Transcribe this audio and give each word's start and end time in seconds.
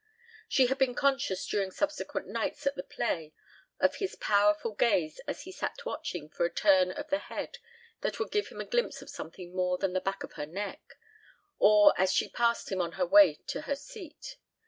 She 0.49 0.65
had 0.65 0.79
been 0.79 0.95
conscious 0.95 1.45
during 1.45 1.69
subsequent 1.69 2.25
nights 2.27 2.65
at 2.65 2.73
the 2.75 2.81
play 2.81 3.35
of 3.79 3.97
his 3.97 4.15
powerful 4.15 4.73
gaze 4.73 5.19
as 5.27 5.41
he 5.43 5.51
sat 5.51 5.85
watching 5.85 6.27
for 6.27 6.43
a 6.43 6.49
turn 6.51 6.89
of 6.89 7.09
the 7.11 7.19
head 7.19 7.59
that 7.99 8.17
would 8.17 8.31
give 8.31 8.47
him 8.47 8.59
a 8.61 8.65
glimpse 8.65 9.03
of 9.03 9.11
something 9.11 9.55
more 9.55 9.77
than 9.77 9.93
the 9.93 10.01
back 10.01 10.23
of 10.23 10.33
her 10.33 10.47
neck; 10.47 10.97
or 11.59 11.93
as 11.97 12.11
she 12.11 12.25
had 12.25 12.33
passed 12.33 12.71
him 12.71 12.81
on 12.81 12.93
her 12.93 13.05
way 13.05 13.35
to 13.45 13.61
her 13.61 13.75
seat. 13.75 14.37